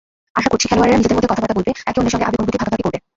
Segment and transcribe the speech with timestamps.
[0.39, 2.97] আশা করছি, খেলোয়াড়েরা নিজেদের মধ্যে কথাবার্তা বলবে, একে অন্যের সঙ্গে আবেগ-অনুভূতি ভাগাভাগি করবে।